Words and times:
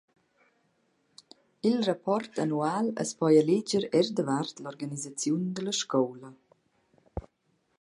I’l 1.71 1.77
rapport 1.87 2.25
annual 2.43 2.85
as 3.03 3.11
poja 3.19 3.43
leger 3.51 3.83
eir 3.97 4.07
davart 4.17 4.55
l’organisaziun 4.61 5.43
da 5.55 5.61
la 5.63 5.73
scoula. 5.81 6.29